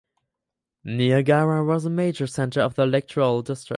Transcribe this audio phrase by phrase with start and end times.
[0.83, 3.69] Niagara was the major centre of the electoral district.